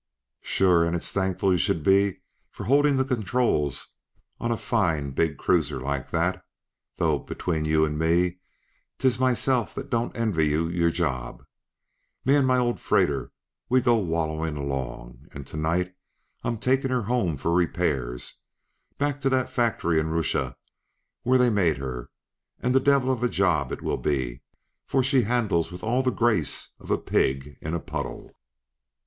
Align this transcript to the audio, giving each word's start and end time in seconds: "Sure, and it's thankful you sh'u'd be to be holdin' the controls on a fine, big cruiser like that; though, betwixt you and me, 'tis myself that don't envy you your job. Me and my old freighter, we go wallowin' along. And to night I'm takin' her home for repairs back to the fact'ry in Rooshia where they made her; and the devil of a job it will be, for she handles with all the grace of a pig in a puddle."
"Sure, 0.41 0.83
and 0.83 0.95
it's 0.95 1.13
thankful 1.13 1.51
you 1.51 1.59
sh'u'd 1.59 1.83
be 1.83 2.13
to 2.55 2.63
be 2.63 2.67
holdin' 2.67 2.97
the 2.97 3.05
controls 3.05 3.89
on 4.39 4.49
a 4.51 4.57
fine, 4.57 5.11
big 5.11 5.37
cruiser 5.37 5.79
like 5.79 6.09
that; 6.09 6.43
though, 6.97 7.19
betwixt 7.19 7.67
you 7.69 7.85
and 7.85 7.99
me, 7.99 8.39
'tis 8.97 9.19
myself 9.19 9.75
that 9.75 9.91
don't 9.91 10.17
envy 10.17 10.47
you 10.47 10.67
your 10.69 10.89
job. 10.89 11.43
Me 12.25 12.35
and 12.35 12.47
my 12.47 12.57
old 12.57 12.79
freighter, 12.79 13.31
we 13.69 13.79
go 13.79 13.95
wallowin' 13.95 14.57
along. 14.57 15.27
And 15.35 15.45
to 15.45 15.55
night 15.57 15.93
I'm 16.43 16.57
takin' 16.57 16.89
her 16.89 17.03
home 17.03 17.37
for 17.37 17.51
repairs 17.53 18.41
back 18.97 19.21
to 19.21 19.29
the 19.29 19.45
fact'ry 19.45 19.99
in 19.99 20.07
Rooshia 20.09 20.55
where 21.21 21.37
they 21.37 21.51
made 21.51 21.77
her; 21.77 22.09
and 22.59 22.73
the 22.73 22.79
devil 22.79 23.13
of 23.13 23.21
a 23.21 23.29
job 23.29 23.71
it 23.71 23.83
will 23.83 23.97
be, 23.97 24.41
for 24.87 25.03
she 25.03 25.21
handles 25.21 25.71
with 25.71 25.83
all 25.83 26.01
the 26.01 26.09
grace 26.09 26.69
of 26.79 26.89
a 26.89 26.97
pig 26.97 27.55
in 27.61 27.75
a 27.75 27.79
puddle." 27.79 28.31